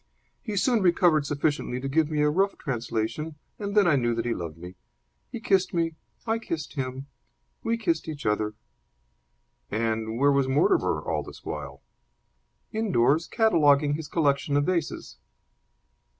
He 0.41 0.57
soon 0.57 0.81
recovered 0.81 1.27
sufficiently 1.27 1.79
to 1.79 1.87
give 1.87 2.09
me 2.09 2.21
a 2.21 2.29
rough 2.31 2.57
translation, 2.57 3.35
and 3.59 3.77
then 3.77 3.85
I 3.87 3.97
knew 3.97 4.15
that 4.15 4.25
he 4.25 4.33
loved 4.33 4.57
me. 4.57 4.73
He 5.31 5.39
kissed 5.39 5.75
me. 5.75 5.93
I 6.25 6.39
kissed 6.39 6.73
him. 6.73 7.05
We 7.63 7.77
kissed 7.77 8.07
each 8.07 8.25
other." 8.25 8.55
"And 9.69 10.17
where 10.17 10.31
was 10.31 10.47
Mortimer 10.47 11.01
all 11.01 11.21
this 11.21 11.45
while?" 11.45 11.83
"Indoors, 12.71 13.27
cataloguing 13.27 13.93
his 13.93 14.07
collection 14.07 14.57
of 14.57 14.65
vases." 14.65 15.19